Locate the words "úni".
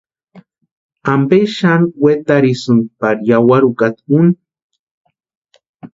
4.17-4.33